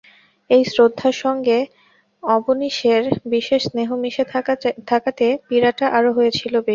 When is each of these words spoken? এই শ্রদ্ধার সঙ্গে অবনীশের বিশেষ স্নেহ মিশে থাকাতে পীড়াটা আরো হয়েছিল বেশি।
এই 0.49 0.63
শ্রদ্ধার 0.65 1.15
সঙ্গে 1.23 1.57
অবনীশের 2.23 3.03
বিশেষ 3.25 3.61
স্নেহ 3.67 3.89
মিশে 4.03 4.23
থাকাতে 4.89 5.27
পীড়াটা 5.47 5.85
আরো 5.97 6.09
হয়েছিল 6.17 6.53
বেশি। 6.57 6.69